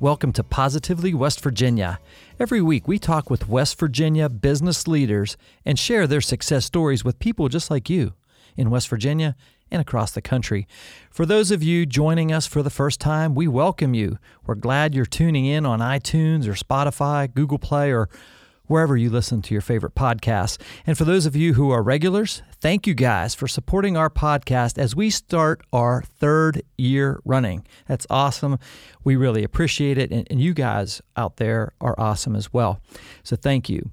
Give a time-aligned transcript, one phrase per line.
[0.00, 1.98] Welcome to Positively West Virginia.
[2.38, 7.18] Every week, we talk with West Virginia business leaders and share their success stories with
[7.18, 8.14] people just like you
[8.56, 9.34] in West Virginia
[9.72, 10.68] and across the country.
[11.10, 14.18] For those of you joining us for the first time, we welcome you.
[14.46, 18.08] We're glad you're tuning in on iTunes or Spotify, Google Play, or
[18.68, 20.58] wherever you listen to your favorite podcasts.
[20.86, 24.78] And for those of you who are regulars, thank you guys for supporting our podcast
[24.78, 27.66] as we start our third year running.
[27.88, 28.58] That's awesome.
[29.02, 30.12] We really appreciate it.
[30.12, 32.80] And, and you guys out there are awesome as well.
[33.24, 33.90] So thank you.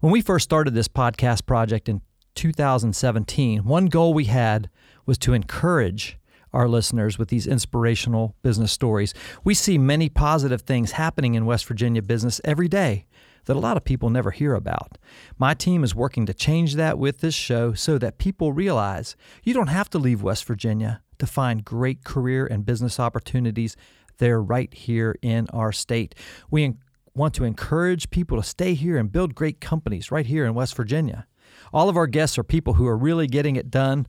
[0.00, 2.00] When we first started this podcast project in
[2.34, 4.70] 2017, one goal we had
[5.04, 6.16] was to encourage
[6.52, 9.14] our listeners with these inspirational business stories.
[9.42, 13.06] We see many positive things happening in West Virginia business every day
[13.46, 14.98] that a lot of people never hear about.
[15.38, 19.54] My team is working to change that with this show so that people realize you
[19.54, 23.76] don't have to leave West Virginia to find great career and business opportunities.
[24.18, 26.14] They're right here in our state.
[26.50, 26.74] We
[27.14, 30.76] want to encourage people to stay here and build great companies right here in West
[30.76, 31.26] Virginia.
[31.72, 34.06] All of our guests are people who are really getting it done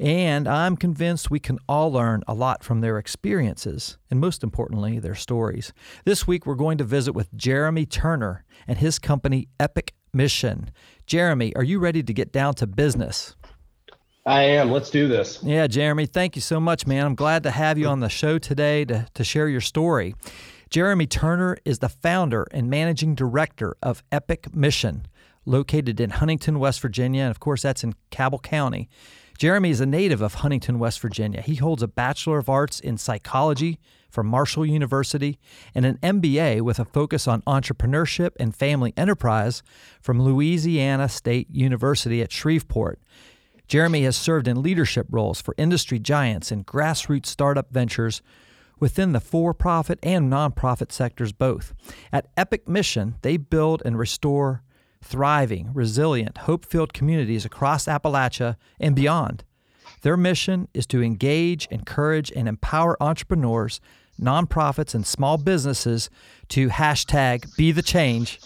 [0.00, 4.98] and I'm convinced we can all learn a lot from their experiences, and most importantly,
[4.98, 5.72] their stories.
[6.04, 10.70] This week, we're going to visit with Jeremy Turner and his company, Epic Mission.
[11.06, 13.36] Jeremy, are you ready to get down to business?
[14.26, 14.70] I am.
[14.70, 15.40] Let's do this.
[15.42, 17.04] Yeah, Jeremy, thank you so much, man.
[17.04, 20.14] I'm glad to have you on the show today to, to share your story.
[20.70, 25.06] Jeremy Turner is the founder and managing director of Epic Mission,
[25.44, 27.24] located in Huntington, West Virginia.
[27.24, 28.88] And of course, that's in Cabell County.
[29.36, 31.42] Jeremy is a native of Huntington, West Virginia.
[31.42, 33.78] He holds a Bachelor of Arts in Psychology
[34.08, 35.38] from Marshall University
[35.74, 39.62] and an MBA with a focus on entrepreneurship and family enterprise
[40.00, 43.00] from Louisiana State University at Shreveport.
[43.66, 48.22] Jeremy has served in leadership roles for industry giants and grassroots startup ventures
[48.78, 51.72] within the for profit and nonprofit sectors both.
[52.12, 54.62] At Epic Mission, they build and restore
[55.04, 59.44] thriving, resilient, hope filled communities across Appalachia and beyond.
[60.02, 63.80] Their mission is to engage, encourage, and empower entrepreneurs,
[64.20, 66.10] nonprofits, and small businesses
[66.48, 68.40] to hashtag be the change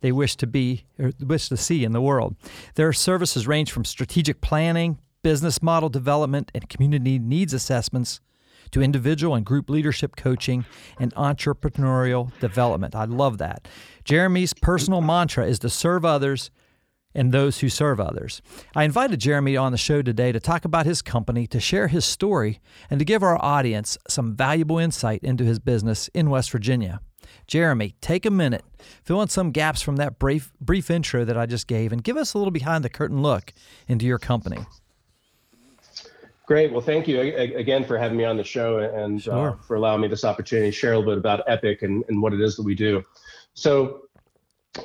[0.00, 2.36] they wish to be or wish to see in the world.
[2.74, 8.20] Their services range from strategic planning, business model development, and community needs assessments
[8.72, 10.64] to individual and group leadership coaching
[10.98, 12.94] and entrepreneurial development.
[12.94, 13.68] I love that.
[14.04, 16.50] Jeremy's personal mantra is to serve others
[17.14, 18.40] and those who serve others.
[18.74, 22.04] I invited Jeremy on the show today to talk about his company, to share his
[22.04, 22.60] story,
[22.90, 27.00] and to give our audience some valuable insight into his business in West Virginia.
[27.46, 28.64] Jeremy, take a minute,
[29.04, 32.16] fill in some gaps from that brief, brief intro that I just gave, and give
[32.16, 33.52] us a little behind the curtain look
[33.88, 34.64] into your company.
[36.46, 36.72] Great.
[36.72, 39.50] Well, thank you again for having me on the show and uh, sure.
[39.50, 42.20] uh, for allowing me this opportunity to share a little bit about Epic and, and
[42.20, 43.02] what it is that we do.
[43.54, 44.08] So,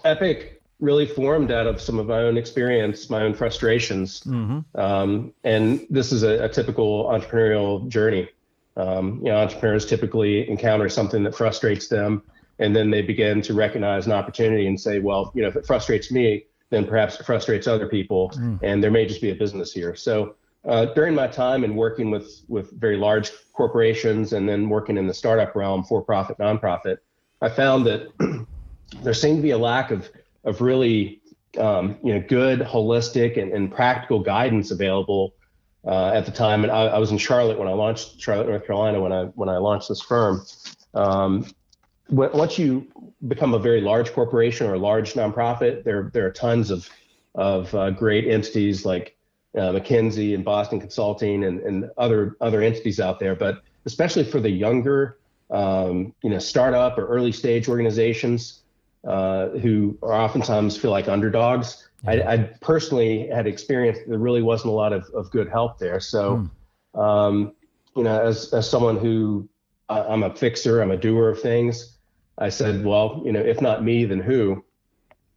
[0.03, 4.21] Epic really formed out of some of my own experience, my own frustrations.
[4.21, 4.79] Mm-hmm.
[4.79, 8.29] Um, and this is a, a typical entrepreneurial journey.
[8.75, 12.21] Um, you know, entrepreneurs typically encounter something that frustrates them,
[12.59, 15.65] and then they begin to recognize an opportunity and say, well, you know, if it
[15.65, 18.59] frustrates me, then perhaps it frustrates other people, mm.
[18.61, 19.95] and there may just be a business here.
[19.95, 20.35] So,
[20.67, 25.07] uh, during my time in working with with very large corporations and then working in
[25.07, 26.97] the startup realm, for profit, nonprofit,
[27.41, 28.09] I found that
[29.03, 30.09] there seemed to be a lack of
[30.43, 31.21] of really
[31.57, 35.33] um, you know good, holistic, and, and practical guidance available
[35.85, 36.63] uh, at the time.
[36.63, 39.49] And I, I, was in Charlotte when I launched Charlotte, North Carolina, when I when
[39.49, 40.45] I launched this firm.
[40.93, 41.45] Um,
[42.09, 42.87] once you
[43.27, 46.89] become a very large corporation or a large nonprofit, there there are tons of
[47.35, 49.15] of uh, great entities like
[49.55, 53.35] uh, McKinsey and Boston Consulting and, and other other entities out there.
[53.35, 55.17] But especially for the younger,
[55.49, 58.63] um, you know, startup or early stage organizations
[59.07, 61.87] uh, who are oftentimes feel like underdogs.
[62.05, 65.99] I, I, personally had experienced there really wasn't a lot of, of good help there.
[65.99, 66.49] So,
[66.93, 67.01] mm.
[67.01, 67.53] um,
[67.95, 69.47] you know, as as someone who
[69.89, 71.97] I'm a fixer, I'm a doer of things.
[72.37, 74.63] I said, well, you know, if not me, then who?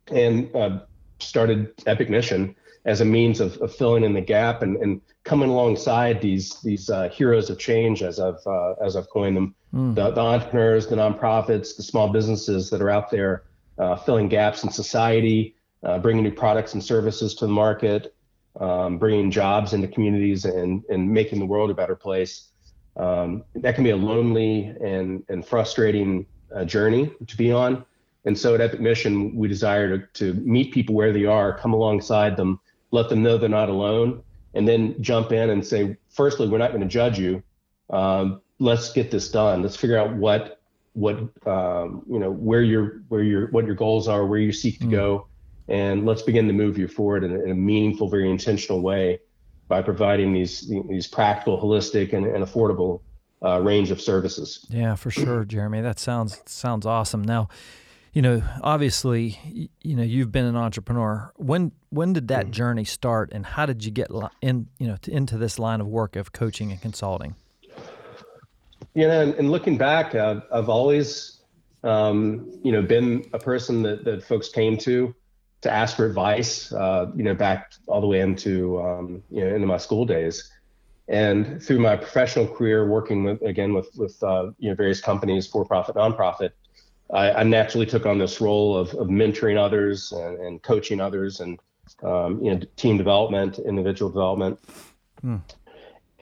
[0.09, 0.81] And uh,
[1.21, 5.49] started Epic Mission as a means of, of filling in the gap and, and coming
[5.49, 9.95] alongside these these uh, heroes of change, as I've uh, as I've coined them, mm.
[9.95, 13.45] the, the, entrepreneurs, the nonprofits, the small businesses that are out there
[13.81, 18.15] uh, filling gaps in society, uh, bringing new products and services to the market,
[18.61, 22.49] um, bringing jobs into communities, and and making the world a better place.
[22.97, 27.85] Um, that can be a lonely and and frustrating uh, journey to be on.
[28.27, 31.73] And so at Epic Mission, we desire to, to meet people where they are, come
[31.73, 32.61] alongside them,
[32.91, 34.23] let them know they're not alone,
[34.53, 37.43] and then jump in and say, firstly, we're not going to judge you.
[37.89, 39.63] Um, let's get this done.
[39.63, 40.60] Let's figure out what
[40.93, 41.17] what
[41.47, 44.87] um, you know where your where your what your goals are, where you seek to
[44.87, 44.91] mm.
[44.91, 45.27] go,
[45.69, 49.21] and let's begin to move you forward in a, in a, meaningful, very intentional way
[49.69, 53.01] by providing these these practical, holistic, and, and affordable
[53.45, 54.67] uh, range of services.
[54.69, 55.81] Yeah, for sure, Jeremy.
[55.81, 57.23] That sounds sounds awesome.
[57.23, 57.49] Now,
[58.13, 61.33] you know, obviously, you know, you've been an entrepreneur.
[61.37, 62.51] When when did that mm.
[62.51, 64.09] journey start, and how did you get
[64.43, 67.37] in, you know, into this line of work of coaching and consulting?
[68.95, 71.43] You know, and, and looking back, I've, I've always,
[71.85, 75.15] um, you know, been a person that, that folks came to
[75.63, 76.73] to ask for advice.
[76.73, 80.51] Uh, you know, back all the way into um, you know into my school days,
[81.09, 85.47] and through my professional career, working with again with with uh, you know various companies,
[85.47, 86.51] for profit, nonprofit.
[87.13, 91.41] I, I, naturally took on this role of, of mentoring others and, and coaching others
[91.41, 91.59] and
[92.05, 94.59] um, you know team development, individual development.
[95.21, 95.37] Hmm.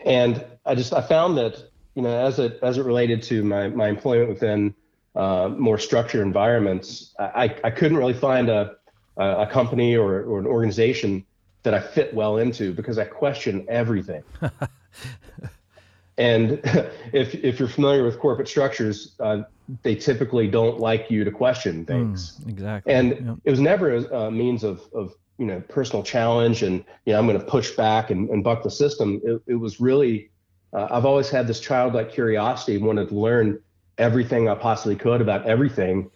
[0.05, 3.67] And I just I found that you know as it as it related to my
[3.71, 4.73] my employment within
[5.17, 8.77] uh, more structured environments, I, I couldn't really find a
[9.17, 11.27] a company or, or an organization
[11.65, 14.23] that I fit well into because I question everything.
[16.19, 16.61] and
[17.13, 19.43] if if you're familiar with corporate structures, uh,
[19.83, 22.39] they typically don't like you to question things.
[22.39, 22.93] Mm, exactly.
[22.93, 23.37] And yep.
[23.43, 27.27] it was never a, means of, of you know personal challenge and you know I'm
[27.27, 29.21] going to push back and, and buck the system.
[29.25, 30.31] It, it was really
[30.73, 33.61] uh, I've always had this childlike curiosity wanted to learn
[33.97, 36.11] everything I possibly could about everything.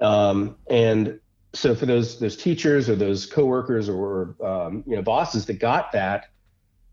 [0.00, 1.20] Um, and
[1.54, 5.92] so for those those teachers or those coworkers or um, you know bosses that got
[5.92, 6.30] that,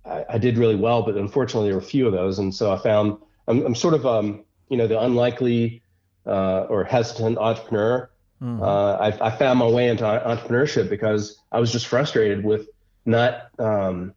[0.06, 1.02] I, I, did really well.
[1.02, 3.18] But unfortunately, there were a few of those, and so I found
[3.48, 5.82] I'm, I'm sort of um, you know the unlikely
[6.26, 8.12] uh, or hesitant entrepreneur.
[8.42, 8.62] Mm-hmm.
[8.62, 12.68] Uh, I, I, found my way into entrepreneurship because I was just frustrated with
[13.06, 13.50] not.
[13.60, 14.14] Um,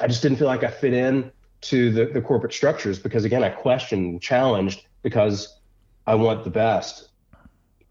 [0.00, 1.30] I just didn't feel like I fit in
[1.64, 5.58] to the, the corporate structures because again, I questioned and challenged because
[6.06, 7.08] I want the best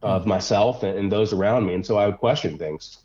[0.01, 0.29] of mm-hmm.
[0.29, 2.97] myself and, and those around me, and so I would question things.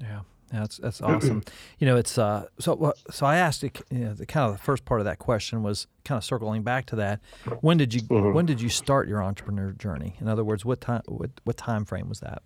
[0.00, 0.20] Yeah.
[0.52, 1.42] That's that's awesome.
[1.78, 4.84] you know, it's uh, so so I asked you know, the kind of the first
[4.84, 7.20] part of that question was kind of circling back to that.
[7.60, 8.32] When did you mm-hmm.
[8.32, 10.14] when did you start your entrepreneur journey?
[10.20, 12.42] In other words, what time what what time frame was that?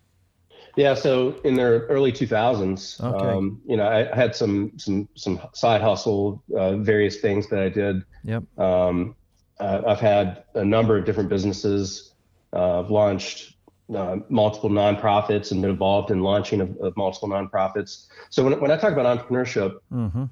[0.77, 3.27] Yeah, so in the early 2000s, okay.
[3.27, 7.61] um, you know, I, I, had some some some side hustle, uh, various things that
[7.61, 8.05] I did.
[8.25, 8.59] Yep.
[8.59, 9.17] Um,
[9.59, 12.13] uh, I've had a number of different businesses.
[12.53, 13.57] Uh, I've launched
[13.95, 18.07] uh, multiple nonprofits and been involved in launching of, of multiple nonprofits.
[18.31, 20.25] So when, when I talk about entrepreneurship, mm-hmm.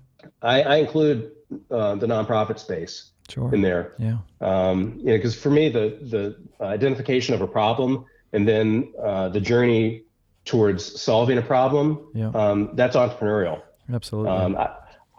[0.43, 1.33] I, I, include
[1.71, 3.53] uh, the nonprofit space sure.
[3.55, 3.95] in there.
[3.99, 4.19] Yeah.
[4.41, 9.29] Um, you know, because for me, the the identification of a problem and then uh,
[9.29, 10.05] the journey
[10.49, 12.31] towards solving a problem, yeah.
[12.31, 13.61] um, that's entrepreneurial.
[13.93, 14.31] Absolutely.
[14.31, 14.71] Um, I,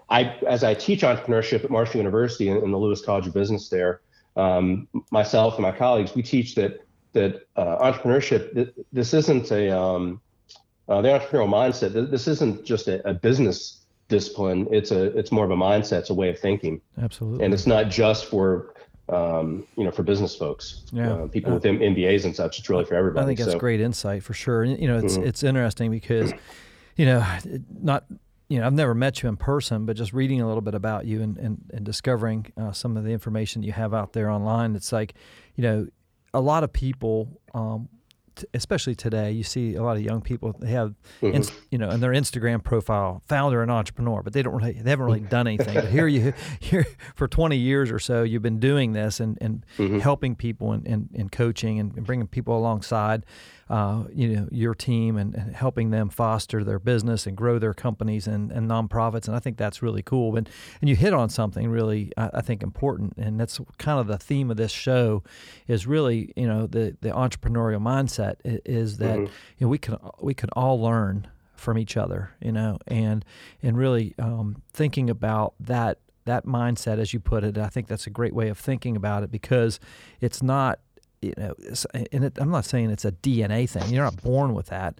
[0.09, 3.69] I, as I teach entrepreneurship at Marshall University in, in the Lewis College of Business
[3.69, 4.01] there,
[4.35, 10.21] um, myself and my colleagues, we teach that that uh, entrepreneurship this isn't a um,
[10.87, 15.43] uh, the entrepreneurial mindset this isn't just a, a, business discipline it's a it's more
[15.43, 18.75] of a mindset it's a way of thinking absolutely and it's not just for
[19.09, 21.13] um, you know for business folks yeah.
[21.13, 23.51] Uh, people uh, with M- mbas and such it's really for everybody i think that's
[23.51, 23.59] so.
[23.59, 25.27] great insight for sure you know it's mm-hmm.
[25.27, 26.33] it's interesting because
[26.95, 27.25] you know
[27.81, 28.05] not
[28.49, 31.05] you know, I've never met you in person, but just reading a little bit about
[31.05, 34.75] you and, and, and discovering uh, some of the information you have out there online,
[34.75, 35.13] it's like,
[35.55, 35.87] you know,
[36.33, 37.87] a lot of people, um,
[38.35, 40.55] t- especially today, you see a lot of young people.
[40.59, 41.35] They have, mm-hmm.
[41.35, 44.89] inst- you know, in their Instagram profile, founder and entrepreneur, but they don't really, they
[44.89, 45.73] haven't really done anything.
[45.73, 49.65] but here you, here for 20 years or so, you've been doing this and and
[49.77, 49.99] mm-hmm.
[49.99, 53.25] helping people and, and, and coaching and, and bringing people alongside
[53.69, 57.73] uh, you know your team and, and, helping them foster their business and grow their
[57.73, 60.49] companies and, and nonprofits and I think that's really cool and
[60.81, 64.17] and you hit on something really I, I, think important and that's kind of the
[64.17, 65.23] theme of this show
[65.67, 69.33] is really you know the the entrepreneurial mindset is that mm-hmm.
[69.57, 73.23] you know we can we can all learn from each other you know and
[73.61, 78.07] and really um, thinking about that that mindset as you put it I think that's
[78.07, 79.79] a great way of thinking about it because
[80.21, 80.79] it's not
[81.21, 81.53] you know,
[82.11, 83.93] and it, I'm not saying it's a DNA thing.
[83.93, 84.99] You're not born with that.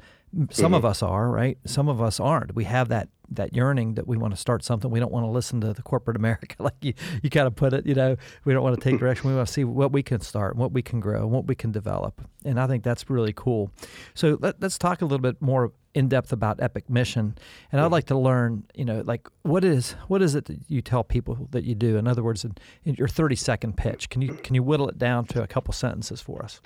[0.52, 0.74] Some mm-hmm.
[0.76, 1.58] of us are, right?
[1.66, 2.56] Some of us aren't.
[2.56, 4.90] We have that that yearning that we want to start something.
[4.90, 7.74] We don't want to listen to the corporate America, like you, you kind of put
[7.74, 7.86] it.
[7.86, 9.00] You know, we don't want to take mm-hmm.
[9.06, 9.30] direction.
[9.30, 11.72] We want to see what we can start, what we can grow, what we can
[11.72, 12.22] develop.
[12.46, 13.72] And I think that's really cool.
[14.14, 17.36] So let, us talk a little bit more in depth about Epic Mission,
[17.72, 20.82] and I'd like to learn, you know, like what is what is it that you
[20.82, 21.98] tell people that you do?
[21.98, 22.56] In other words, in,
[22.86, 25.74] in your thirty second pitch, can you can you whittle it down to a couple
[25.74, 26.62] sentences for us?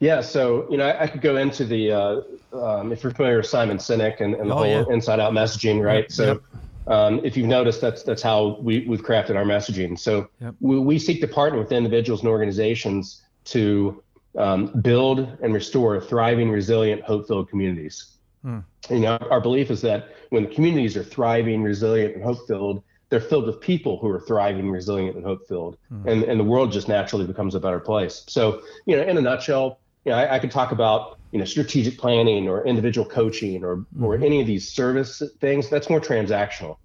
[0.00, 2.20] Yeah, so you know, I, I could go into the uh,
[2.52, 4.84] um, if you're familiar with Simon Sinek and, and the Oh, whole yeah.
[4.90, 6.10] inside out messaging, right?
[6.10, 6.40] So yep.
[6.86, 9.98] um, if you've noticed, that's that's how we we've crafted our messaging.
[9.98, 10.54] So Yep.
[10.60, 14.02] we, we seek to partner with individuals and organizations to
[14.36, 18.16] um, build and restore thriving, resilient, hope-filled communities.
[18.42, 18.60] Hmm.
[18.88, 23.46] You know, our belief is that when communities are thriving, resilient, and hope-filled, they're filled
[23.46, 27.54] with people who are thriving, resilient, and hope-filled, and and the world just naturally becomes
[27.56, 28.24] a better place.
[28.28, 31.44] So, you know, in a nutshell, you know, I, I could talk about you know
[31.44, 35.68] strategic planning or individual coaching or or any of these service things.
[35.68, 36.76] That's more transactional.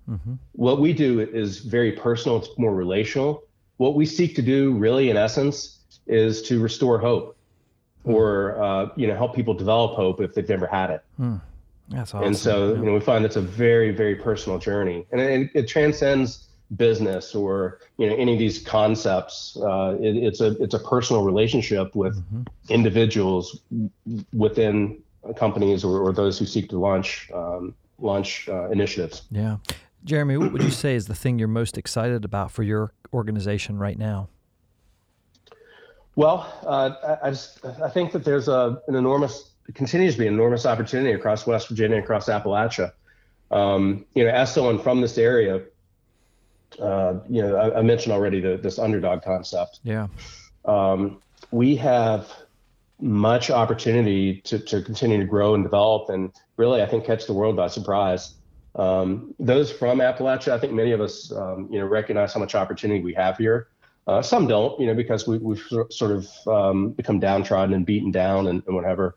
[0.54, 2.38] What we do is very personal.
[2.40, 3.44] It's more relational.
[3.78, 7.35] What we seek to do, really, in essence, is to restore hope,
[8.06, 11.04] or uh, you know, help people develop hope if they've never had it.
[11.90, 12.28] That's awesome.
[12.28, 15.68] And so, you know, we find that's a very, very personal journey, and it, it
[15.68, 16.48] transcends
[16.78, 19.58] business or you know any of these concepts.
[19.62, 22.22] Uh, it, it's a it's a personal relationship with
[22.70, 23.62] individuals
[24.34, 25.02] within
[25.36, 29.24] companies or, or those who seek to launch um, launch uh, initiatives.
[29.32, 29.58] yeah,
[30.04, 33.78] Jeremy, what would you say is the thing you're most excited about for your organization
[33.78, 34.28] right now?
[36.16, 40.28] Well, uh, I, I just I think that there's a an enormous continues to be
[40.28, 42.92] an enormous opportunity across West Virginia, across Appalachia.
[43.52, 45.62] Um, you know, as someone from this area,
[46.80, 49.80] uh, you know, I, I mentioned already the, this underdog concept.
[49.84, 50.08] Yeah,
[50.66, 52.32] Um, we have
[53.00, 57.34] much opportunity to, to continue to grow and develop, and really, I think, catch the
[57.34, 58.36] world by surprise.
[58.76, 62.56] Um, those from Appalachia, I think many of us, um, you know, recognize how much
[62.56, 63.68] opportunity we have here.
[64.08, 68.12] Uh, some don't, you know, because we, we've sort of um, become downtrodden and beaten
[68.12, 69.16] down and, and whatever,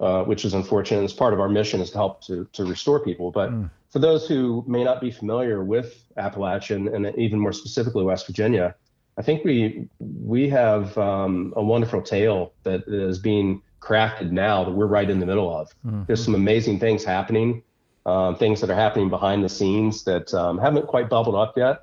[0.00, 1.04] uh, which is unfortunate.
[1.04, 3.30] It's part of our mission is to help to, to restore people.
[3.30, 3.50] But
[3.90, 8.26] for those who may not be familiar with Appalachia and, and even more specifically West
[8.26, 8.74] Virginia,
[9.18, 14.70] I think we we have um, a wonderful tale that is being crafted now that
[14.70, 15.68] we're right in the middle of.
[16.06, 17.62] There's some amazing things happening,
[18.06, 21.82] um, things that are happening behind the scenes that um, haven't quite bubbled up yet,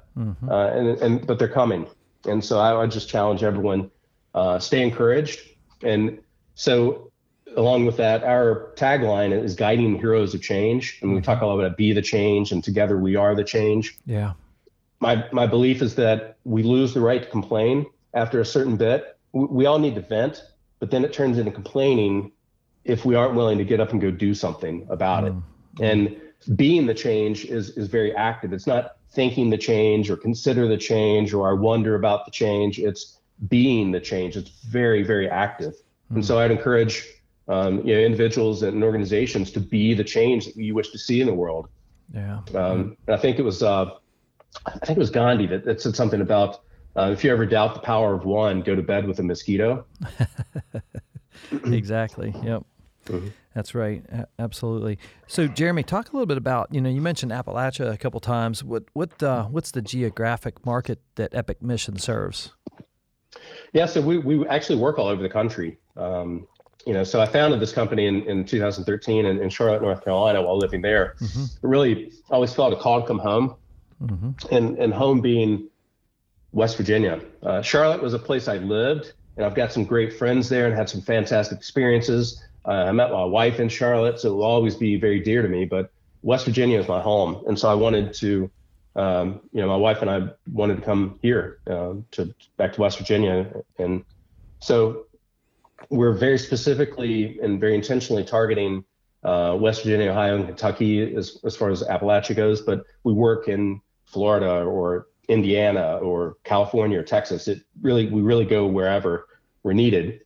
[0.50, 1.86] uh, and and but they're coming.
[2.26, 3.92] And so I would just challenge everyone,
[4.34, 5.40] uh, stay encouraged.
[5.84, 6.20] And
[6.56, 7.12] so
[7.56, 11.60] along with that, our tagline is guiding heroes of change, and we talk a lot
[11.60, 14.34] about be the change, and together we are the change yeah,
[15.00, 19.18] my my belief is that we lose the right to complain after a certain bit.
[19.32, 20.44] We, we all need to vent,
[20.80, 22.32] but then it turns into complaining
[22.84, 25.34] if we aren't willing to get up and go do something about it.
[25.82, 26.20] And
[26.56, 28.54] being the change is is very active.
[28.54, 32.80] It's not thinking the change or consider the change or I wonder about the change.
[32.80, 34.36] It's being the change.
[34.36, 35.74] It's very very active.
[36.14, 37.06] And so I'd encourage
[37.48, 41.22] um, you know individuals and organizations to be the change that you wish to see
[41.22, 41.68] in the world.
[42.14, 43.92] yeah, Um, and I think it was uh,
[44.66, 46.62] I think it was Gandhi that, that said something about
[46.98, 49.86] uh, if you ever doubt the power of one, go to bed with a mosquito.
[51.66, 52.34] exactly.
[52.44, 52.64] Yep.
[53.54, 54.04] That's right.
[54.38, 55.00] Absolutely.
[55.26, 58.64] So, Jeremy, talk a little bit about you know you mentioned Appalachia a couple times.
[58.64, 62.54] What what uh, what's the geographic market that Epic Mission serves?
[63.74, 65.78] Yeah, so we, we actually work all over the country.
[65.96, 66.48] Um,
[66.86, 70.42] you know, so I founded this company in, in 2013 in, in Charlotte, North Carolina,
[70.42, 71.16] while living there.
[71.62, 73.56] It really always felt a call to come home,
[74.52, 75.68] and and home being
[76.52, 77.22] West Virginia.
[77.44, 80.76] Uh, Charlotte was a place I lived, and I've got some great friends there and
[80.76, 82.44] had some fantastic experiences.
[82.68, 85.48] Uh, I met my wife in Charlotte, so it will always be very dear to
[85.48, 85.66] me.
[85.66, 88.52] But West Virginia is my home, and so I wanted to,
[88.96, 92.82] um, you know, my wife and I wanted to come here um, to back to
[92.82, 94.04] West Virginia, and
[94.60, 95.06] so
[95.90, 98.84] we're very specifically and very intentionally targeting
[99.24, 103.48] uh, West Virginia, Ohio, and Kentucky as, as far as Appalachia goes, but we work
[103.48, 107.48] in Florida or Indiana or California or Texas.
[107.48, 109.28] It really, we really go wherever
[109.64, 110.22] we're needed.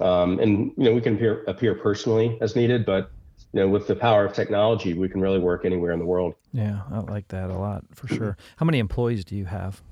[0.00, 3.10] Um, and, you know, we can appear, appear personally as needed, but,
[3.52, 6.34] you know, with the power of technology, we can really work anywhere in the world.
[6.52, 8.36] Yeah, I like that a lot for sure.
[8.56, 9.82] How many employees do you have?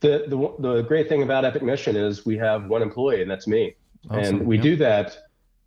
[0.00, 3.46] The, the, the great thing about Epic Mission is we have one employee, and that's
[3.46, 3.76] me.
[4.10, 4.62] Awesome, And we yeah.
[4.62, 5.16] do that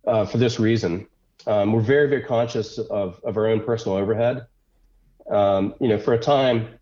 [0.06, 1.08] uh, for this reason.
[1.46, 4.46] Um, we're very, very conscious of, of our own personal overhead.
[5.30, 6.77] Um, you know, for a time,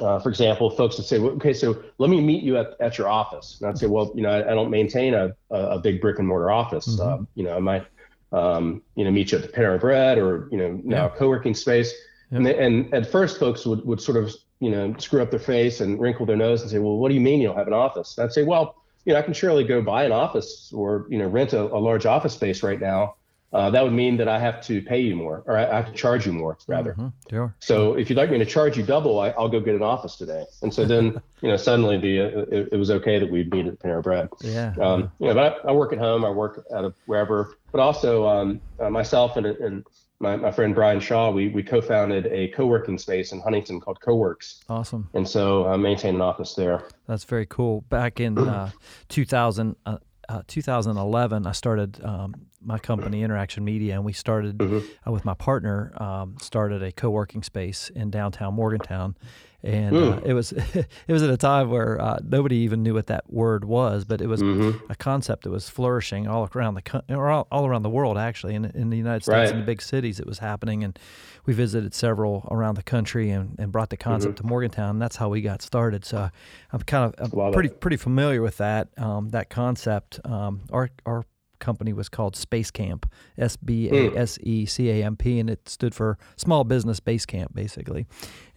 [0.00, 2.98] uh, for example, folks would say, well, okay, so let me meet you at, at
[2.98, 3.58] your office.
[3.60, 6.26] And I'd say, well, you know, I, I don't maintain a, a, big brick and
[6.26, 6.98] mortar office.
[6.98, 7.86] Uh, you know, I might,
[8.32, 11.54] um, you know, meet you at the Panera Bread or, you know, now a co-working
[11.54, 11.94] space.
[12.32, 15.38] And, they, and at first folks would, would sort of, you know, screw up their
[15.38, 17.68] face and wrinkle their nose and say, well, what do you mean you don't have
[17.68, 18.18] an office?
[18.18, 21.18] And I'd say, well, you know, I can surely go buy an office or, you
[21.18, 23.14] know, rent a, a large office space right now.
[23.56, 25.92] Uh, that would mean that I have to pay you more, or I have to
[25.92, 26.92] charge you more, rather.
[26.92, 27.08] Mm-hmm.
[27.30, 27.54] Sure.
[27.58, 30.16] So if you'd like me to charge you double, I, will go get an office
[30.16, 30.44] today.
[30.60, 33.66] And so then, you know, suddenly the uh, it, it, was okay that we'd meet
[33.66, 34.28] at Panera Bread.
[34.42, 34.74] Yeah.
[34.78, 36.22] Um, you know, but I, I, work at home.
[36.22, 37.56] I work out of wherever.
[37.72, 39.86] But also, um, uh, myself and, and
[40.18, 44.64] my, my friend Brian Shaw, we we co-founded a co-working space in Huntington called CoWorks.
[44.68, 45.08] Awesome.
[45.14, 46.84] And so I maintain an office there.
[47.06, 47.82] That's very cool.
[47.88, 48.70] Back in uh,
[49.08, 49.98] 2000, uh,
[50.28, 54.78] uh, 2011, I started um, my company, Interaction Media, and we started mm-hmm.
[55.06, 59.16] uh, with my partner, um, started a co-working space in downtown Morgantown,
[59.62, 60.16] and mm.
[60.16, 63.32] uh, it was it was at a time where uh, nobody even knew what that
[63.32, 64.90] word was, but it was mm-hmm.
[64.90, 68.54] a concept that was flourishing all around the or all, all around the world actually.
[68.54, 69.50] In, in the United States, right.
[69.50, 70.98] in the big cities, it was happening, and
[71.46, 74.46] we visited several around the country and, and brought the concept mm-hmm.
[74.46, 74.90] to Morgantown.
[74.90, 76.04] And that's how we got started.
[76.04, 76.28] So
[76.72, 77.80] I'm kind of I'm pretty it.
[77.80, 80.20] pretty familiar with that um, that concept.
[80.24, 81.24] Um, our our
[81.58, 85.48] company was called Space Camp, S B A S E C A M P, and
[85.48, 88.06] it stood for Small Business Base Camp, basically.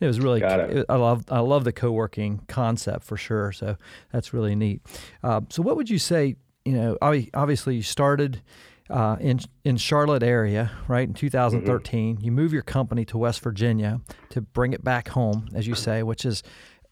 [0.01, 0.77] It was really, it.
[0.77, 3.53] It, I love, I love the co-working concept for sure.
[3.53, 3.77] So
[4.11, 4.81] that's really neat.
[5.23, 6.35] Uh, so what would you say?
[6.65, 8.41] You know, obviously you started.
[8.89, 12.25] Uh, in in Charlotte area, right in 2013, mm-hmm.
[12.25, 16.01] you move your company to West Virginia to bring it back home, as you say,
[16.01, 16.41] which is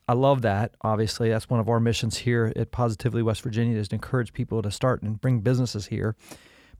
[0.07, 0.75] I love that.
[0.81, 4.61] Obviously, that's one of our missions here at Positively West Virginia is to encourage people
[4.61, 6.15] to start and bring businesses here.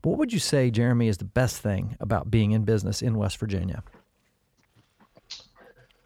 [0.00, 3.18] But what would you say, Jeremy, is the best thing about being in business in
[3.18, 3.82] West Virginia?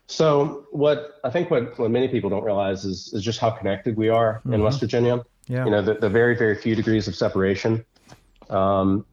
[0.07, 3.97] So, what I think what, what many people don't realize is, is just how connected
[3.97, 4.55] we are mm-hmm.
[4.55, 5.25] in West Virginia.
[5.47, 5.65] Yeah.
[5.65, 7.85] You know, the, the very, very few degrees of separation.
[8.51, 9.07] Um,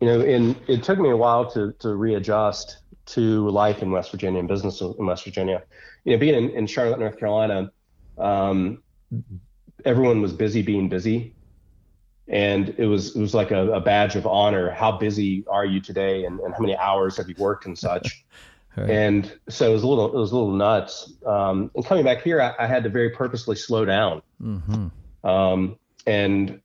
[0.00, 4.10] you know, and it took me a while to, to readjust to life in West
[4.10, 5.62] Virginia and business in West Virginia
[6.04, 7.70] you know, being in, in Charlotte, North Carolina,
[8.18, 8.82] um,
[9.84, 11.34] everyone was busy being busy.
[12.28, 14.70] And it was it was like a, a, badge of honor.
[14.70, 18.24] How busy are you today, and, and how many hours have you worked and such?
[18.76, 18.88] right.
[18.88, 21.12] And so it was a little it was a little nuts.
[21.26, 24.22] Um, and coming back here, I, I, had to very purposely slow down.
[24.42, 25.28] Mm-hmm.
[25.28, 26.62] Um, and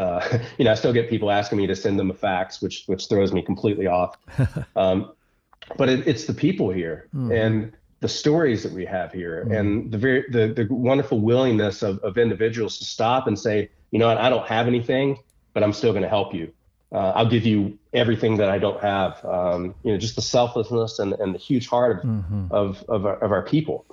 [0.00, 2.84] uh, you know, I still get people asking me to send them a fax, which
[2.86, 4.16] which throws me completely off.
[4.76, 5.12] um,
[5.76, 7.30] but it, it's the people here, mm-hmm.
[7.32, 9.52] and the stories that we have here mm-hmm.
[9.52, 13.98] and the very the, the wonderful willingness of, of individuals to stop and say you
[13.98, 15.18] know what i don't have anything
[15.52, 16.50] but i'm still going to help you
[16.92, 20.98] uh, i'll give you everything that i don't have um, you know just the selflessness
[20.98, 22.46] and, and the huge heart of, mm-hmm.
[22.50, 23.84] of, of, our, of our people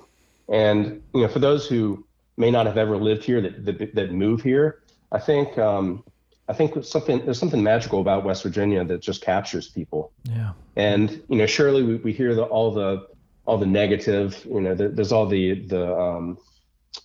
[0.48, 2.02] and you know for those who
[2.36, 4.80] may not have ever lived here that that, that move here
[5.12, 6.04] i think um,
[6.48, 10.12] I think something there's something magical about West Virginia that just captures people.
[10.24, 10.52] Yeah.
[10.76, 13.06] And you know, surely we, we hear the, all the
[13.44, 14.44] all the negative.
[14.48, 16.38] You know, there, there's all the the um,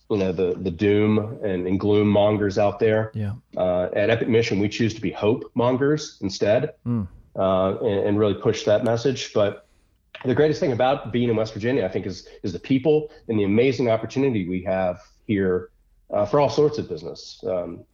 [0.08, 3.12] you know the the doom and, and gloom mongers out there.
[3.14, 3.34] Yeah.
[3.54, 7.06] Uh, at Epic Mission, we choose to be hope mongers instead, mm.
[7.36, 9.34] uh, and, and, really push that message.
[9.34, 9.66] But
[10.24, 13.38] the greatest thing about being in West Virginia, I think, is is the people and
[13.38, 15.68] the amazing opportunity we have here
[16.10, 17.44] uh, for all sorts of business.
[17.46, 17.84] Um,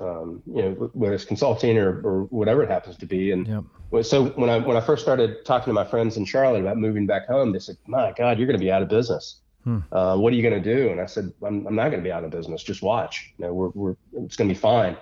[0.00, 3.32] um, you know, whether it's consulting or, or whatever it happens to be.
[3.32, 4.04] And yep.
[4.04, 7.06] so when I when I first started talking to my friends in Charlotte about moving
[7.06, 9.40] back home, they said, "My God, you're going to be out of business.
[9.64, 9.80] Hmm.
[9.92, 12.04] Uh, what are you going to do?" And I said, "I'm, I'm not going to
[12.04, 12.62] be out of business.
[12.62, 13.32] Just watch.
[13.38, 14.96] You know, we're, we're it's going to be fine."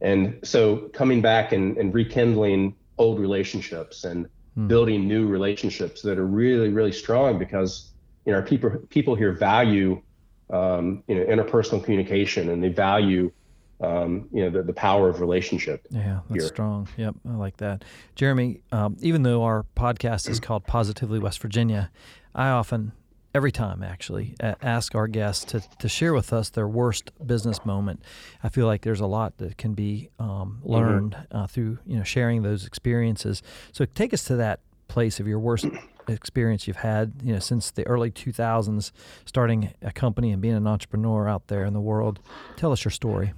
[0.00, 4.68] And so coming back and, and rekindling old relationships and hmm.
[4.68, 7.90] building new relationships that are really really strong because
[8.26, 10.02] you know people people here value
[10.50, 13.32] um, you know interpersonal communication and they value
[13.80, 15.86] um, you know the, the power of relationship.
[15.90, 16.48] Yeah, that's here.
[16.48, 16.88] strong.
[16.96, 17.84] Yep, I like that,
[18.14, 18.60] Jeremy.
[18.72, 21.90] Um, even though our podcast is called Positively West Virginia,
[22.34, 22.92] I often,
[23.34, 28.02] every time actually, ask our guests to to share with us their worst business moment.
[28.42, 31.36] I feel like there's a lot that can be um, learned mm-hmm.
[31.36, 33.42] uh, through you know sharing those experiences.
[33.72, 35.66] So take us to that place of your worst
[36.08, 38.92] experience you've had, you know, since the early 2000s,
[39.24, 42.20] starting a company and being an entrepreneur out there in the world.
[42.56, 43.32] Tell us your story.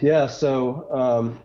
[0.00, 0.26] Yeah.
[0.26, 1.40] So, um,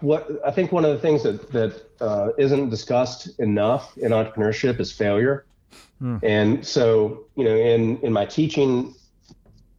[0.00, 4.80] what I think one of the things that that uh, not discussed enough in entrepreneurship
[4.80, 5.46] is failure.
[6.00, 6.20] Mm.
[6.22, 8.94] And so, you know, in in my teaching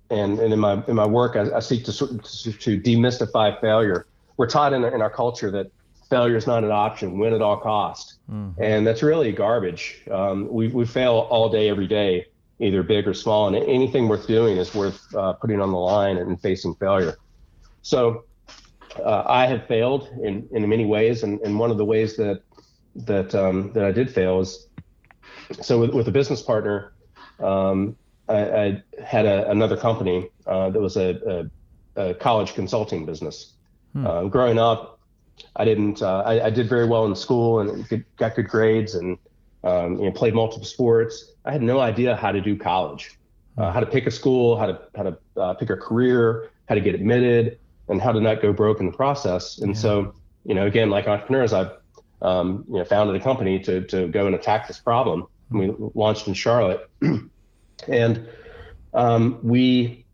[0.09, 4.05] and, and in my in my work, I, I seek to, to, to demystify failure.
[4.37, 5.71] We're taught in, in our culture that
[6.09, 8.53] failure is not an option, win at all cost, mm.
[8.59, 10.01] and that's really garbage.
[10.11, 12.27] Um, we we fail all day, every day,
[12.59, 16.17] either big or small, and anything worth doing is worth uh, putting on the line
[16.17, 17.15] and facing failure.
[17.85, 18.23] So
[18.97, 22.41] uh, I have failed in, in many ways, and, and one of the ways that
[22.95, 24.67] that um, that I did fail is
[25.61, 26.93] so with, with a business partner,
[27.39, 27.95] um,
[28.27, 31.49] I, I, had a, another company uh, that was a,
[31.95, 33.53] a, a, college consulting business.
[33.93, 34.07] Hmm.
[34.07, 34.99] Uh, growing up,
[35.55, 36.01] I didn't.
[36.01, 39.15] Uh, I, I, did very well in school and got good grades and
[39.63, 41.33] um, you know, played multiple sports.
[41.45, 43.19] I had no idea how to do college,
[43.59, 46.73] uh, how to pick a school, how to how to uh, pick a career, how
[46.73, 49.59] to get admitted, and how to not go broke in the process.
[49.59, 49.81] And yeah.
[49.81, 51.71] so, you know, again, like entrepreneurs, I've
[52.21, 55.27] um, you know founded a company to to go and attack this problem.
[55.51, 56.89] We launched in Charlotte,
[57.87, 58.27] and
[58.93, 60.05] um, we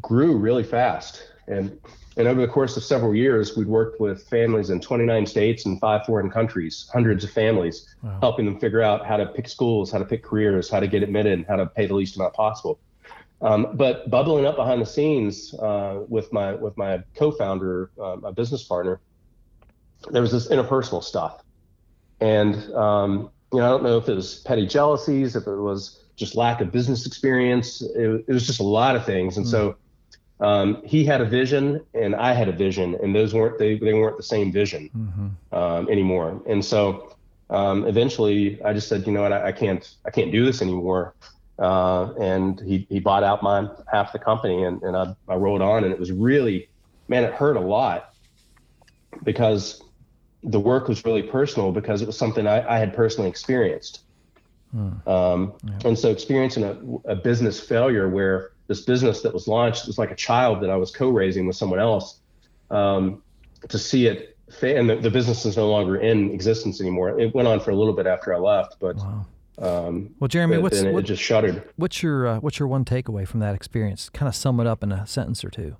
[0.00, 1.22] grew really fast.
[1.48, 1.78] And
[2.16, 5.78] and over the course of several years, we'd worked with families in 29 states and
[5.78, 8.18] five foreign countries, hundreds of families, wow.
[8.20, 11.02] helping them figure out how to pick schools, how to pick careers, how to get
[11.02, 12.78] admitted, and how to pay the least amount possible.
[13.42, 18.30] Um, but bubbling up behind the scenes uh, with my with my co-founder, uh, my
[18.30, 19.00] business partner,
[20.10, 21.42] there was this interpersonal stuff,
[22.20, 26.02] and um, you know I don't know if it was petty jealousies, if it was
[26.16, 27.82] just lack of business experience.
[27.82, 29.50] It, it was just a lot of things, and mm.
[29.50, 29.76] so
[30.40, 33.94] um, he had a vision and I had a vision, and those weren't they, they
[33.94, 35.54] weren't the same vision mm-hmm.
[35.54, 36.42] um, anymore.
[36.46, 37.16] And so
[37.48, 40.60] um, eventually, I just said, you know what, I, I can't I can't do this
[40.60, 41.14] anymore.
[41.58, 45.62] Uh, and he he bought out my half the company, and, and I, I rolled
[45.62, 46.68] on, and it was really,
[47.08, 48.14] man, it hurt a lot
[49.22, 49.82] because
[50.42, 54.02] the work was really personal because it was something I, I had personally experienced.
[54.74, 55.06] Mm.
[55.08, 55.88] Um, yeah.
[55.88, 60.10] And so experiencing a, a business failure where this business that was launched was like
[60.10, 62.20] a child that I was co-raising with someone else.
[62.70, 63.22] Um,
[63.68, 67.18] to see it, fa- and the, the, business is no longer in existence anymore.
[67.18, 68.96] It went on for a little bit after I left, but.
[68.96, 69.26] Wow.
[69.58, 71.62] Um, well, Jeremy, what's it, what, just shuttered.
[71.76, 74.08] What's your uh, what's your one takeaway from that experience?
[74.10, 75.76] Kind of sum it up in a sentence or two.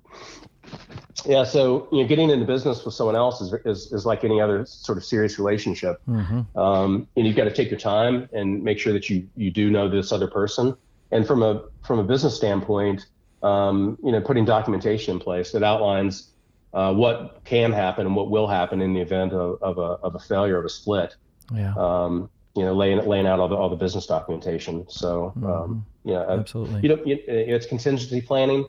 [1.25, 4.41] Yeah, so you know, getting into business with someone else is, is, is like any
[4.41, 6.01] other sort of serious relationship.
[6.07, 6.57] Mm-hmm.
[6.57, 9.69] Um, and you've got to take your time and make sure that you you do
[9.69, 10.75] know this other person.
[11.11, 13.05] And from a from a business standpoint,
[13.43, 16.29] um, you know, putting documentation in place that outlines
[16.73, 20.15] uh, what can happen and what will happen in the event of, of, a, of
[20.15, 21.15] a failure of a split.
[21.53, 21.73] Yeah.
[21.77, 24.85] Um, you know, laying laying out all the all the business documentation.
[24.89, 26.09] So, um, mm-hmm.
[26.09, 26.81] yeah, absolutely.
[26.81, 28.65] You know, it's contingency planning.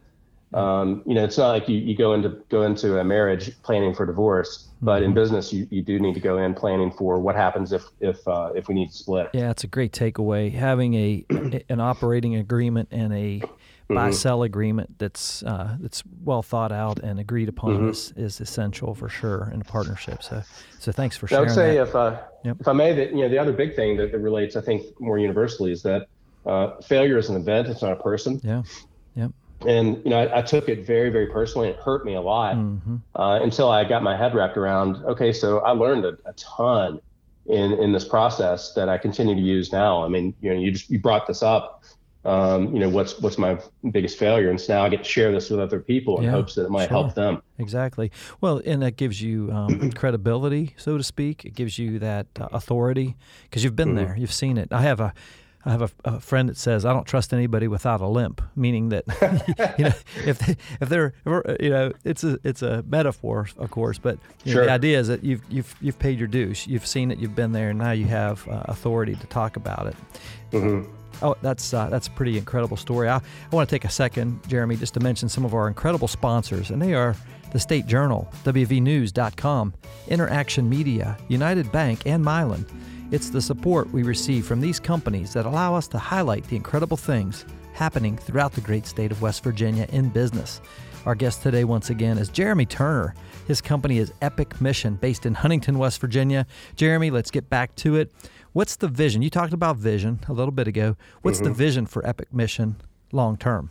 [0.53, 3.94] Um, you know, it's not like you, you go into go into a marriage planning
[3.94, 5.14] for divorce, but in mm-hmm.
[5.14, 8.52] business, you, you do need to go in planning for what happens if if uh,
[8.54, 9.30] if we need to split.
[9.32, 10.52] Yeah, it's a great takeaway.
[10.52, 11.24] Having a
[11.68, 13.94] an operating agreement and a mm-hmm.
[13.94, 17.88] buy sell agreement that's uh, that's well thought out and agreed upon mm-hmm.
[17.88, 20.22] is, is essential for sure in a partnership.
[20.22, 20.42] So
[20.78, 21.44] so thanks for sharing.
[21.44, 21.88] I would say that.
[21.88, 22.56] if uh, yep.
[22.60, 24.84] if I may, that you know the other big thing that, that relates, I think,
[25.00, 26.06] more universally is that
[26.46, 28.40] uh, failure is an event; it's not a person.
[28.44, 28.62] Yeah.
[29.16, 29.32] Yep
[29.66, 31.68] and you know I, I, took it very very personally.
[31.68, 32.97] It hurt me a lot mm-hmm.
[33.14, 37.01] uh, until i got my head wrapped around okay so i learned a, a, ton
[37.47, 40.05] in in this process that i continue to use now.
[40.05, 41.83] I mean you know you just you brought this up
[42.25, 43.59] um, you know what's what's my
[43.90, 44.51] biggest failure?
[44.51, 46.66] And so now i get to share this with other people in yeah, hopes that
[46.66, 46.99] it might sure.
[46.99, 47.42] help them.
[47.59, 48.11] Exactly.
[48.40, 51.44] Well and that gives you um, credibility so to speak.
[51.44, 53.97] It gives you that uh, authority because you've been mm-hmm.
[53.97, 54.16] there.
[54.16, 54.73] You've seen it.
[54.73, 55.14] I have a
[55.68, 58.88] I have a, a, friend that says I don't trust anybody without a limp, meaning
[58.88, 59.04] that
[59.78, 59.92] you know
[60.24, 61.12] if they, if they're
[61.61, 64.62] you know it's a it's a metaphor, of course, but sure.
[64.62, 67.35] know, the idea is that you've you've you've paid your dues, you've seen it, you've
[67.35, 69.96] been there, and now you have uh, authority to talk about it.
[70.52, 70.90] Mm-hmm.
[71.20, 73.11] Oh, that's uh, that's a pretty incredible story.
[73.11, 76.09] I, I want to take a second, Jeremy, just to mention some of our incredible
[76.09, 77.14] sponsors, and they are
[77.52, 79.74] the State Journal, WVNews.com,
[80.09, 82.66] Interaction Media, United Bank, and Mylan.
[83.11, 86.99] It's the support we receive from these companies that allow us to highlight the incredible
[86.99, 90.61] things happening throughout the great state of West Virginia in business.
[91.07, 93.14] Our guest today, once again, is Jeremy Turner.
[93.47, 96.47] His company is Epic Mission, based in Huntington, West Virginia.
[96.77, 98.12] Jeremy, let's get back to it.
[98.53, 99.23] What's the vision?
[99.23, 100.94] You talked about vision a little bit ago.
[101.23, 101.49] What's mm-hmm.
[101.49, 102.77] the vision for Epic Mission
[103.11, 103.71] long term?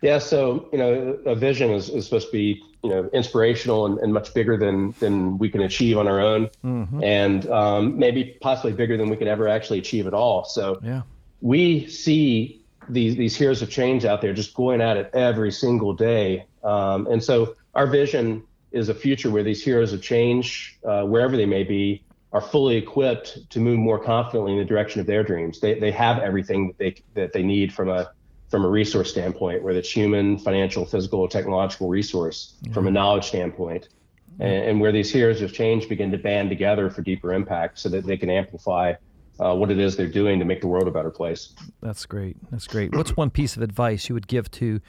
[0.00, 3.98] Yeah, so you know, a vision is, is supposed to be you know inspirational and,
[3.98, 7.02] and much bigger than than we can achieve on our own, mm-hmm.
[7.02, 10.44] and um, maybe possibly bigger than we could ever actually achieve at all.
[10.44, 11.02] So yeah,
[11.40, 15.94] we see these these heroes of change out there just going at it every single
[15.94, 18.42] day, um, and so our vision
[18.72, 22.76] is a future where these heroes of change, uh, wherever they may be, are fully
[22.76, 25.60] equipped to move more confidently in the direction of their dreams.
[25.60, 28.10] They they have everything that they that they need from a
[28.52, 32.74] from a resource standpoint, whether it's human, financial, physical, or technological resource, mm-hmm.
[32.74, 33.88] from a knowledge standpoint,
[34.34, 34.42] mm-hmm.
[34.42, 37.88] and, and, where these heroes of change begin to band together for deeper impact so
[37.88, 38.92] that they can amplify
[39.40, 41.54] uh, what it is they're doing to make the world a better place.
[41.80, 42.36] That's great.
[42.50, 42.94] That's great.
[42.94, 44.82] What's one piece of advice you would give to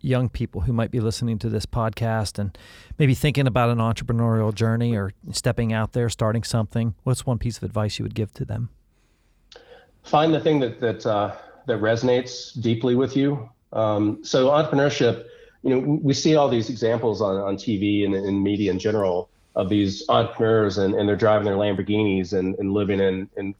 [0.00, 2.58] young people who might be listening to this podcast and
[2.98, 6.96] maybe thinking about an entrepreneurial journey or stepping out there, starting something?
[7.04, 8.70] What's one piece of advice you would give to them?
[10.02, 13.48] Find the thing that that uh, that resonates deeply with you.
[13.72, 15.26] Um, so entrepreneurship,
[15.62, 19.30] you know, we see all these examples on, on TV and in media in general
[19.56, 23.54] of these entrepreneurs and, and they're driving their Lamborghinis and, and living in, in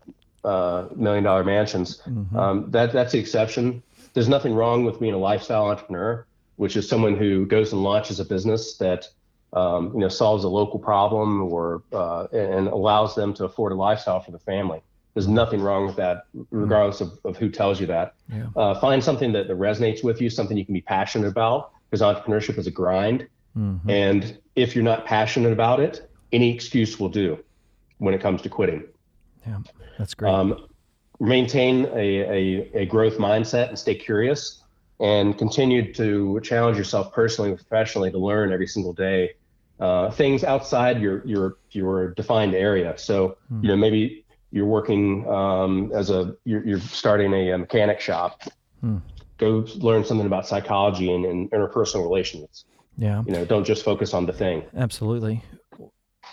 [0.44, 2.02] uh, million dollar mansions.
[2.06, 2.36] Mm-hmm.
[2.36, 3.82] Um, that that's the exception.
[4.12, 8.20] There's nothing wrong with being a lifestyle entrepreneur, which is someone who goes and launches
[8.20, 9.08] a business that
[9.52, 13.74] um, you know solves a local problem or uh, and allows them to afford a
[13.74, 14.82] lifestyle for the family.
[15.14, 18.14] There's nothing wrong with that, regardless of, of who tells you that.
[18.32, 18.46] Yeah.
[18.56, 22.00] Uh, find something that, that resonates with you, something you can be passionate about, because
[22.00, 23.28] entrepreneurship is a grind.
[23.56, 23.88] Mm-hmm.
[23.88, 27.38] And if you're not passionate about it, any excuse will do
[27.98, 28.82] when it comes to quitting.
[29.46, 29.58] Yeah,
[29.98, 30.32] that's great.
[30.32, 30.66] Um,
[31.20, 34.64] maintain a, a, a, growth mindset and stay curious
[34.98, 39.34] and continue to challenge yourself personally and professionally to learn every single day
[39.80, 42.96] uh, things outside your your your defined area.
[42.96, 43.62] So mm.
[43.62, 44.23] you know maybe
[44.54, 48.42] you're working um, as a you're, you're, starting a, mechanic shop
[48.80, 48.98] hmm.
[49.36, 52.64] go learn something about psychology and, and, interpersonal relations.
[52.96, 53.24] Yeah.
[53.26, 54.62] You know don't just focus on the thing.
[54.76, 55.42] Absolutely.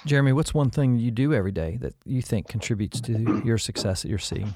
[0.05, 4.03] Jeremy what's one thing you do every day that you think contributes to your success
[4.03, 4.53] that you're seeing?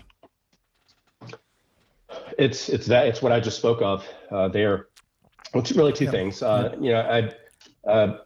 [2.37, 4.87] It's it's that it's what i just spoke of uh, there.
[5.55, 6.43] It's really two things.
[6.43, 8.17] Uh, you know i uh,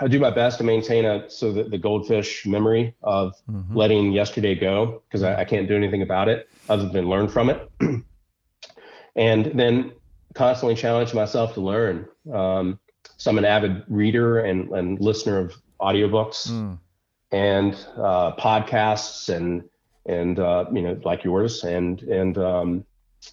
[0.00, 3.76] I do my best to maintain a so that the goldfish memory of mm-hmm.
[3.76, 7.50] letting yesterday go because I, I, can't do anything about it other than learn from
[7.50, 7.68] it,
[9.16, 9.92] and then
[10.34, 12.06] constantly challenge myself to learn.
[12.32, 12.78] Um,
[13.16, 16.78] so I'm an avid reader and, and listener of audiobooks mm.
[17.32, 19.64] and uh, podcasts and
[20.06, 22.84] and uh, you know like yours and and um,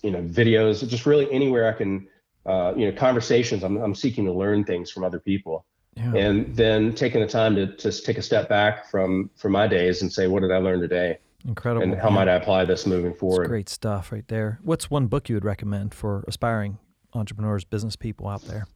[0.01, 2.07] you know videos just really anywhere I can
[2.47, 3.63] uh, you know conversations.
[3.63, 5.65] I'm I'm seeking to learn things from other people
[5.99, 6.15] yeah.
[6.15, 10.01] and then taking the time to just take a step back from from my days
[10.01, 11.17] and say what did i learn today?
[11.47, 12.15] Incredible and how yeah.
[12.15, 13.43] might i apply this moving forward?
[13.43, 14.59] That's great stuff right there.
[14.63, 16.79] What's one book you would recommend for aspiring
[17.13, 18.67] entrepreneurs business people out there?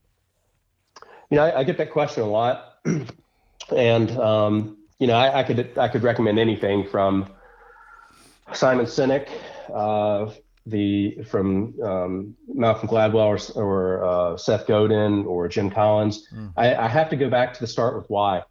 [1.30, 2.78] You know i, I get that question a lot.
[3.74, 7.30] And um, you know I, I, could i could recommend anything from
[8.52, 9.28] simon sinek
[9.72, 10.30] uh,
[10.66, 16.26] the from um, Malcolm Gladwell or, or uh, Seth Godin or Jim Collins.
[16.34, 16.52] Mm.
[16.56, 18.42] I, I, have to go back to the start with why.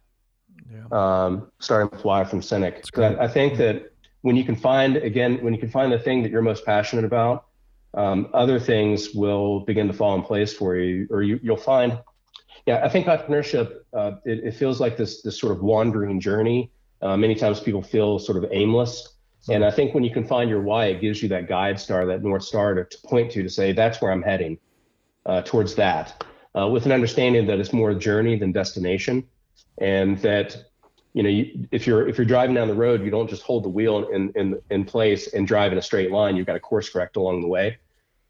[0.72, 0.86] Yeah.
[0.92, 2.86] Um, starting with why from Sinek.
[2.98, 3.58] I, I, think mm.
[3.58, 6.64] that when you can find again when you can find the thing that you're most
[6.64, 7.46] passionate about,
[7.94, 11.98] um, other things will begin to fall in place for you, or you, you'll find.
[12.66, 16.70] Yeah, I think entrepreneurship uh, it, it, feels like this this sort of wandering journey.
[17.02, 19.13] Uh, many times people feel sort of aimless
[19.48, 22.06] and I think when you can find your why, it gives you that guide star,
[22.06, 24.58] that north star to, to point to to say that's where I'm heading
[25.26, 26.24] uh, towards that,
[26.58, 29.24] uh, with an understanding that it's more a journey than destination,
[29.78, 30.56] and that
[31.12, 33.64] you know you, if you're if you're driving down the road, you don't just hold
[33.64, 36.36] the wheel in in in place and drive in a straight line.
[36.36, 37.78] You've got to course correct along the way,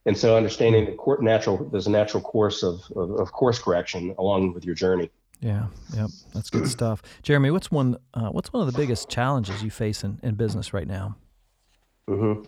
[0.06, 4.52] and so understanding the natural there's a natural course of, of, of course correction along
[4.52, 5.10] with your journey.
[5.44, 7.02] Yeah, yep, that's good stuff.
[7.22, 10.72] Jeremy, what's one uh, what's one of the biggest challenges you face in, in business
[10.72, 11.16] right now?
[12.08, 12.44] Mm-hmm.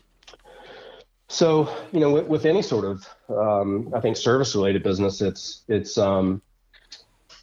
[1.29, 5.61] So you know, with, with any sort of um, I think service related business, it's
[5.69, 6.41] it's um,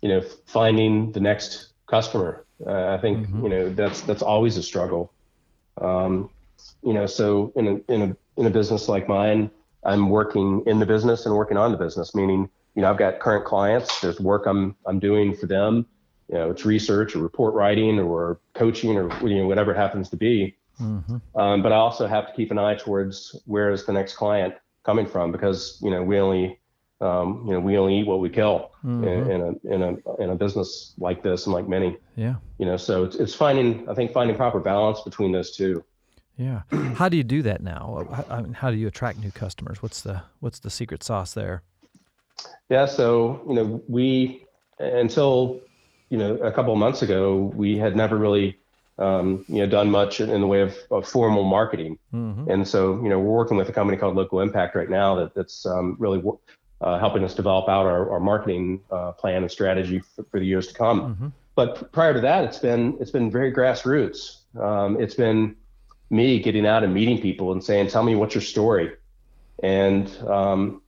[0.02, 2.46] you know finding the next customer.
[2.66, 3.44] Uh, I think mm-hmm.
[3.44, 5.13] you know that's that's always a struggle.
[5.80, 6.32] Um,
[6.82, 9.52] you know, so in a in a in a business like mine,
[9.84, 13.20] I'm working in the business and working on the business, meaning you know, I've got
[13.20, 14.02] current clients.
[14.02, 15.86] There's work I'm I'm doing for them.
[16.30, 20.10] You know, it's research or report writing or coaching or you know whatever it happens
[20.10, 20.56] to be.
[20.82, 21.40] Mm-hmm.
[21.40, 24.56] Um, but I also have to keep an eye towards where is the next client
[24.84, 26.60] coming from because you know we only
[27.02, 29.04] um, you know we only eat what we kill mm-hmm.
[29.04, 31.98] in, in, a in a in a business like this and like many.
[32.16, 32.36] Yeah.
[32.58, 35.84] You know, so it's it's finding I think finding proper balance between those two.
[36.38, 36.64] Yeah.
[36.96, 38.26] How do you do that now?
[38.28, 39.84] I mean, how do you attract new customers?
[39.84, 41.62] What's the what's the secret sauce there?
[42.69, 44.46] Yeah, so you know, we
[44.80, 45.62] until
[46.10, 48.58] you know a couple of months ago, we had never really
[48.98, 52.50] um, you know done much in the way of, of formal marketing, mm-hmm.
[52.50, 55.34] and so you know we're working with a company called Local Impact right now that,
[55.34, 56.24] that's um, really
[56.82, 60.46] uh, helping us develop out our, our marketing uh, plan and strategy for, for, the
[60.46, 61.02] years to come.
[61.02, 61.28] Mm-hmm.
[61.56, 64.38] But prior to that, it's been it's been very grassroots.
[64.60, 65.56] Um, it's been
[66.10, 68.93] me getting out and meeting people and saying, "Tell me what's your story,"
[69.62, 70.82] and um,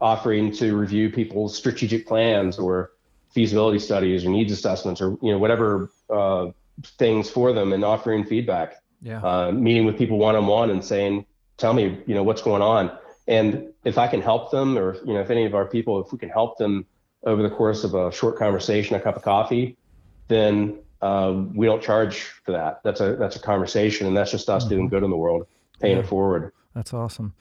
[0.00, 2.92] offering to review people's strategic plans or
[3.30, 6.46] feasibility studies or needs assessments or you know whatever uh,
[6.98, 8.76] things for them and offering feedback.
[9.02, 9.20] Yeah.
[9.22, 11.26] Uh, meeting with people one on one and saying,
[11.58, 12.96] "Tell me, you know, what's going on."
[13.28, 16.12] And if I can help them, or you know, if any of our people, if
[16.12, 16.86] we can help them
[17.24, 19.76] over the course of a short conversation, a cup of coffee,
[20.28, 22.80] then uh, we don't charge for that.
[22.84, 24.74] That's a that's a conversation, and that's just us mm-hmm.
[24.74, 25.46] doing good in the world,
[25.80, 26.02] paying yeah.
[26.02, 26.52] it forward.
[26.74, 27.34] That's awesome.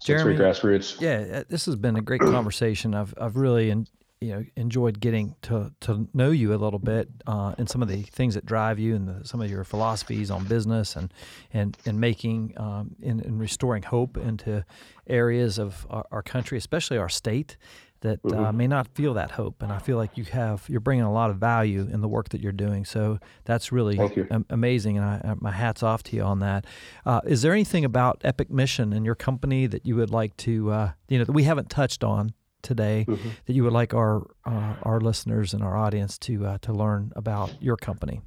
[0.00, 1.00] Jeremy, grassroots.
[1.00, 2.94] Yeah, uh, this has been a great conversation.
[2.94, 3.86] I've I've really in,
[4.20, 7.88] you know enjoyed getting to to know you a little bit uh, and some of
[7.88, 11.12] the things that drive you and the, some of your philosophies on business and
[11.52, 14.64] and and making um, and, and restoring hope into
[15.06, 17.56] areas of our, our country, especially our state
[18.00, 18.44] that uh, mm-hmm.
[18.44, 19.62] uh, may not feel that hope.
[19.62, 22.30] And I feel like you have you're bringing a lot of value in the work
[22.30, 22.84] that you're doing.
[22.84, 23.98] So that's really
[24.30, 26.66] am- amazing, and I, my hats off to you on that.
[27.04, 30.70] Uh, is there anything about Epic Mission and your company that you would like to
[30.70, 32.32] uh, you know that we haven't touched on
[32.62, 33.28] today mm-hmm.
[33.46, 37.12] that you would like our uh, our listeners and our audience to uh, to learn
[37.16, 38.20] about your company?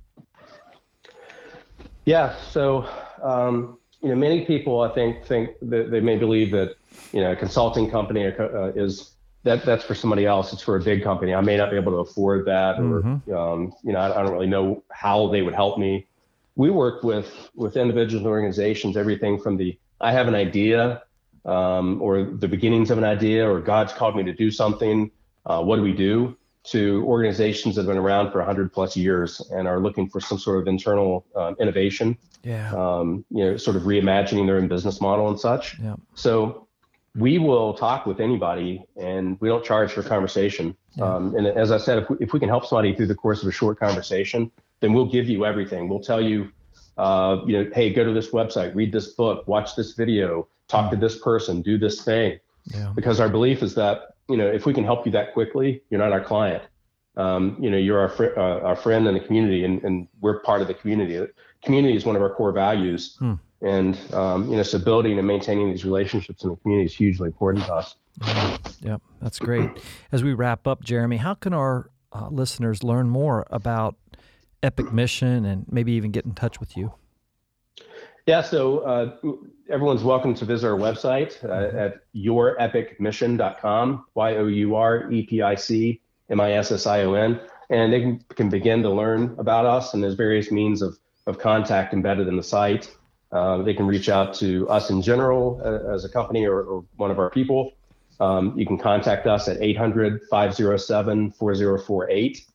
[2.06, 2.36] Yeah.
[2.52, 2.88] So.
[3.22, 6.76] Um, you know, many people I think think that they may believe that
[7.14, 9.12] you know a consulting company is
[9.44, 10.54] that that's for somebody else.
[10.54, 11.34] It's for a big company.
[11.34, 13.32] I may not be able to afford that, mm-hmm.
[13.32, 16.08] or um, you know, I, I, don't really know how they would help me.
[16.56, 21.04] We work with with individuals and organizations, everything from the I have an idea,
[21.46, 25.12] um, or the beginnings of an idea, or God's called me to do something.
[25.46, 26.38] Uh, what do we do?
[26.66, 30.38] To organizations that have been around for 100 plus years and are looking for some
[30.38, 32.18] sort of internal um, innovation.
[32.44, 32.72] Yeah.
[32.74, 35.80] Um, you know, sort of reimagining their own business model and such.
[35.80, 35.96] Yeah.
[36.14, 36.68] So
[37.16, 40.76] we will talk with anybody and we don't charge for conversation.
[40.96, 41.16] Yeah.
[41.16, 43.42] Um, and as I said, if we, if we can help somebody through the course
[43.42, 45.90] of a short conversation, then we'll give you everything.
[45.90, 46.52] We'll tell you,
[46.98, 50.90] uh, you know, hey, go to this website, read this book, watch this video, talk
[50.92, 52.40] to this person, do this thing.
[52.66, 52.94] Yeah.
[52.96, 56.00] Because our belief is that, you know, if we can help you that quickly, you're
[56.00, 56.64] not our client.
[57.18, 60.40] Um, you know, you're our, fr- uh, our friend in the community and, and we're
[60.40, 61.28] part of the community.
[61.62, 63.18] Community is one of our core values.
[63.20, 67.28] Mm and um, you know, building and maintaining these relationships in the community is hugely
[67.28, 67.96] important to us.
[68.82, 69.70] Yeah, that's great.
[70.12, 73.96] As we wrap up, Jeremy, how can our uh, listeners learn more about
[74.64, 76.94] Epic Mission and maybe even get in touch with you?
[78.28, 79.16] Yeah, so uh,
[79.70, 85.42] everyone's welcome to visit our website uh, at yourepicmission.com, Y O U R E P
[85.42, 88.90] I C M I S S I O N, and they can, can begin to
[88.90, 89.94] learn about us.
[89.94, 92.96] And there's various means of, of contact embedded in the site.
[93.32, 96.86] Uh, they can reach out to us in general uh, as a company or, or,
[96.98, 97.74] one of our people.
[98.20, 102.46] Um, you can contact us at 800 507 4048.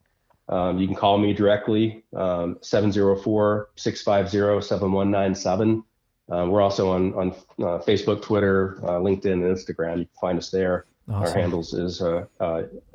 [0.48, 5.82] Um, you can call me directly, um, 704 650 7197.
[6.30, 9.98] Uh, we're also on, on uh, Facebook, Twitter, uh, LinkedIn, and Instagram.
[9.98, 10.84] You can find us there.
[11.08, 11.22] Awesome.
[11.22, 12.26] Our handles is uh,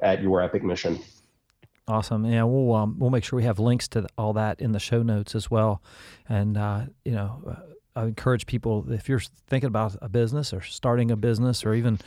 [0.02, 1.00] at Your Epic Mission.
[1.88, 2.26] Awesome.
[2.26, 5.02] Yeah, we'll um, we'll make sure we have links to all that in the show
[5.02, 5.82] notes as well.
[6.30, 10.62] And uh, you know, uh, I encourage people if you're thinking about a business or
[10.62, 12.00] starting a business, or even,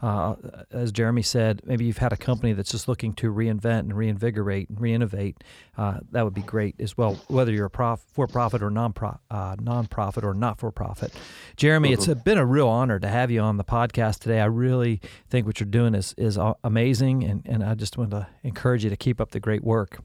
[0.00, 0.36] uh,
[0.70, 4.68] as Jeremy said, maybe you've had a company that's just looking to reinvent and reinvigorate
[4.68, 5.36] and reinnovate.
[5.76, 8.94] Uh, that would be great as well, whether you're a prof- for-profit or non
[9.30, 11.12] uh, non-profit or not-for-profit.
[11.56, 12.10] Jeremy, mm-hmm.
[12.12, 14.40] it's been a real honor to have you on the podcast today.
[14.40, 18.28] I really think what you're doing is is amazing, and, and I just want to
[18.44, 19.98] encourage you to keep up the great work.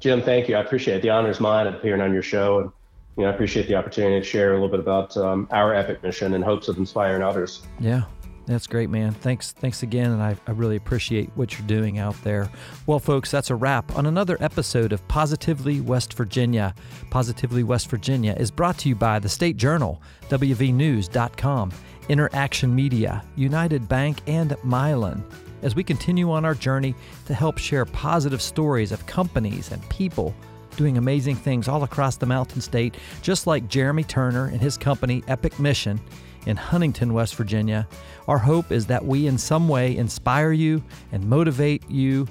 [0.00, 0.56] Jim, thank you.
[0.56, 1.02] I appreciate it.
[1.02, 2.58] The honor is mine appearing on your show.
[2.60, 2.70] And-
[3.16, 6.02] you know, I appreciate the opportunity to share a little bit about um, our epic
[6.02, 7.62] mission in hopes of inspiring others.
[7.78, 8.02] Yeah,
[8.46, 9.12] that's great, man.
[9.12, 12.50] Thanks, thanks again, and I, I really appreciate what you're doing out there.
[12.86, 16.74] Well, folks, that's a wrap on another episode of Positively West Virginia.
[17.10, 21.72] Positively West Virginia is brought to you by the State Journal, WVNews.com,
[22.08, 25.22] Interaction Media, United Bank, and Mylan.
[25.62, 30.34] As we continue on our journey to help share positive stories of companies and people
[30.76, 35.22] doing amazing things all across the Mountain State, just like Jeremy Turner and his company,
[35.28, 36.00] Epic Mission,
[36.46, 37.88] in Huntington, West Virginia.
[38.28, 40.82] Our hope is that we, in some way, inspire you
[41.12, 42.26] and motivate you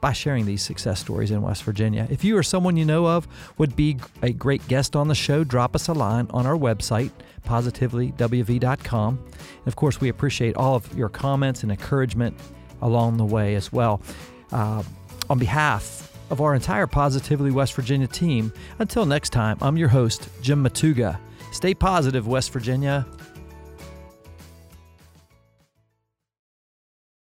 [0.00, 2.06] by sharing these success stories in West Virginia.
[2.10, 5.44] If you or someone you know of would be a great guest on the show,
[5.44, 7.10] drop us a line on our website,
[7.46, 9.18] positivelywv.com.
[9.18, 12.38] And of course, we appreciate all of your comments and encouragement
[12.80, 14.02] along the way as well.
[14.50, 14.82] Uh,
[15.30, 18.52] on behalf of our entire Positively West Virginia team.
[18.78, 21.18] Until next time, I'm your host, Jim Matuga.
[21.52, 23.06] Stay positive, West Virginia.